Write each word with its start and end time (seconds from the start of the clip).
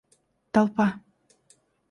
толпа 0.53 0.87